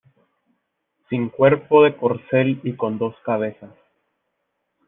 [1.11, 3.75] sin cuerpo de corcel y con dos cabezas.